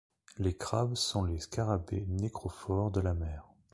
[0.39, 3.45] Les crabes sont les scarabées nécrophores de la mer.